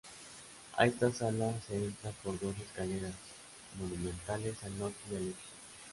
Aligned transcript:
A 0.77 0.87
esta 0.87 1.13
sala 1.13 1.53
se 1.67 1.75
entra 1.75 2.09
por 2.23 2.39
dos 2.39 2.55
escaleras 2.57 3.13
monumentales, 3.79 4.57
al 4.63 4.79
norte 4.79 4.97
y 5.11 5.15
al 5.15 5.27
este. 5.27 5.43